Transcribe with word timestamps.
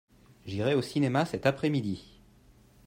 J'irai 0.47 0.73
au 0.73 0.81
cinéma 0.81 1.27
cet 1.27 1.45
après-midi. 1.45 2.21